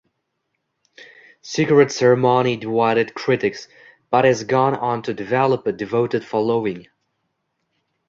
[1.43, 3.67] "Secret Ceremony" divided critics,
[4.09, 6.87] but has gone on to develop a devoted following.